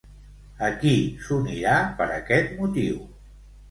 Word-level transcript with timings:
A 0.67 0.69
qui 0.85 0.95
s'unirà 1.27 1.77
per 2.03 2.11
aquest 2.19 2.61
motiu? 2.61 3.03